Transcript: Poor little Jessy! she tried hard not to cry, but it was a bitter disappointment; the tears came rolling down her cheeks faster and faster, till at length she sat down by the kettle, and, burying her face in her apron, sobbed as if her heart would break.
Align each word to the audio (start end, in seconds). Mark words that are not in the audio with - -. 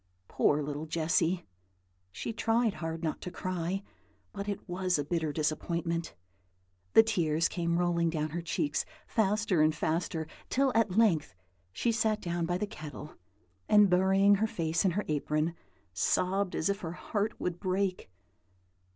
Poor 0.27 0.63
little 0.63 0.87
Jessy! 0.87 1.45
she 2.11 2.33
tried 2.33 2.73
hard 2.73 3.03
not 3.03 3.21
to 3.21 3.29
cry, 3.29 3.83
but 4.33 4.49
it 4.49 4.67
was 4.67 4.97
a 4.97 5.03
bitter 5.03 5.31
disappointment; 5.31 6.15
the 6.93 7.03
tears 7.03 7.47
came 7.47 7.77
rolling 7.77 8.09
down 8.09 8.29
her 8.31 8.41
cheeks 8.41 8.83
faster 9.05 9.61
and 9.61 9.75
faster, 9.75 10.25
till 10.49 10.71
at 10.73 10.97
length 10.97 11.35
she 11.71 11.91
sat 11.91 12.19
down 12.19 12.47
by 12.47 12.57
the 12.57 12.65
kettle, 12.65 13.13
and, 13.69 13.91
burying 13.91 14.33
her 14.41 14.47
face 14.47 14.83
in 14.83 14.89
her 14.89 15.05
apron, 15.07 15.53
sobbed 15.93 16.55
as 16.55 16.67
if 16.67 16.79
her 16.79 16.93
heart 16.93 17.39
would 17.39 17.59
break. 17.59 18.09